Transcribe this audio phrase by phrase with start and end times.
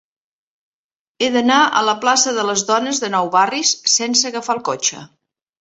[1.19, 5.07] He d'anar a la plaça de Les Dones de Nou Barris sense agafar el cotxe.